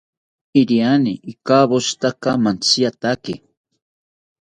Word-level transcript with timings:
Iriani 0.59 1.13
ikawoshitaka 1.33 2.29
mantziataki 2.43 3.33